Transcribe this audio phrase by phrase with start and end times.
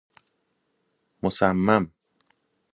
[1.23, 1.91] مصمم